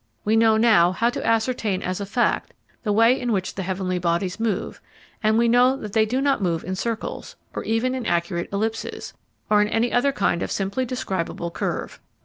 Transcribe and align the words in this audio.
We 0.25 0.35
know 0.35 0.57
now 0.57 0.93
how 0.93 1.11
to 1.11 1.23
ascertain 1.23 1.83
as 1.83 2.01
a 2.01 2.07
fact 2.07 2.55
the 2.81 2.91
way 2.91 3.19
in 3.21 3.31
which 3.31 3.53
the 3.53 3.61
heavenly 3.61 3.99
bodies 3.99 4.39
move, 4.39 4.81
and 5.21 5.37
we 5.37 5.47
know 5.47 5.77
that 5.77 5.93
they 5.93 6.07
do 6.07 6.19
not 6.21 6.41
move 6.41 6.63
in 6.63 6.75
circles, 6.75 7.35
or 7.53 7.63
even 7.65 7.93
in 7.93 8.07
accurate 8.07 8.49
ellipses, 8.51 9.13
or 9.47 9.61
in 9.61 9.67
any 9.67 9.93
other 9.93 10.11
kind 10.11 10.41
of 10.41 10.49
simply 10.49 10.85
describable 10.85 11.51
curve. 11.51 11.99